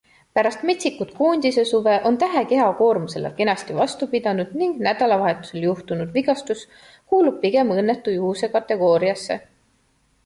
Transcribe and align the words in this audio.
Pärast 0.37 0.61
metsikut 0.67 1.09
koondisesuve 1.17 1.97
on 2.09 2.17
Tähe 2.23 2.41
keha 2.53 2.69
koormusele 2.79 3.31
kenasti 3.41 3.77
vastu 3.81 4.09
pidanud 4.15 4.57
ning 4.63 4.73
nädalavahetusel 4.89 5.69
juhtunud 5.69 6.17
vigastus 6.19 6.65
kuulub 7.13 7.39
pigem 7.47 7.77
õnnetu 7.79 8.17
juhuse 8.19 8.51
kategooriasse. 8.57 9.43